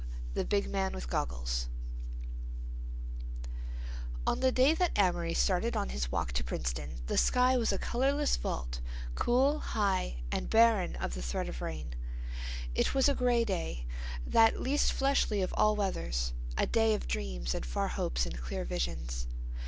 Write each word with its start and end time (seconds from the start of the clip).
THE 0.33 0.43
BIG 0.43 0.67
MAN 0.67 0.93
WITH 0.93 1.11
GOGGLES 1.11 1.69
On 4.25 4.39
the 4.39 4.51
day 4.51 4.73
that 4.73 4.97
Amory 4.97 5.35
started 5.35 5.77
on 5.77 5.89
his 5.89 6.11
walk 6.11 6.31
to 6.31 6.43
Princeton 6.43 7.01
the 7.05 7.19
sky 7.19 7.55
was 7.55 7.71
a 7.71 7.77
colorless 7.77 8.35
vault, 8.35 8.81
cool, 9.13 9.59
high 9.59 10.23
and 10.31 10.49
barren 10.49 10.95
of 10.95 11.13
the 11.13 11.21
threat 11.21 11.47
of 11.47 11.61
rain. 11.61 11.93
It 12.73 12.95
was 12.95 13.07
a 13.09 13.13
gray 13.13 13.45
day, 13.45 13.85
that 14.25 14.59
least 14.59 14.91
fleshly 14.91 15.43
of 15.43 15.53
all 15.55 15.75
weathers; 15.75 16.33
a 16.57 16.65
day 16.65 16.95
of 16.95 17.07
dreams 17.07 17.53
and 17.53 17.63
far 17.63 17.89
hopes 17.89 18.25
and 18.25 18.35
clear 18.41 18.65
visions. 18.65 19.27